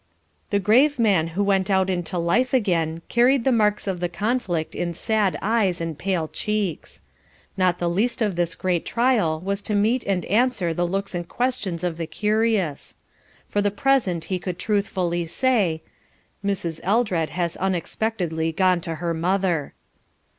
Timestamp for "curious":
12.07-12.95